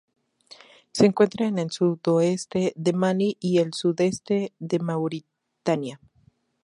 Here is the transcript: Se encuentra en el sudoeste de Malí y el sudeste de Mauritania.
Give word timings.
Se 0.93 1.05
encuentra 1.05 1.45
en 1.45 1.59
el 1.59 1.69
sudoeste 1.69 2.73
de 2.75 2.91
Malí 2.91 3.37
y 3.39 3.59
el 3.59 3.71
sudeste 3.75 4.51
de 4.57 4.79
Mauritania. 4.79 5.99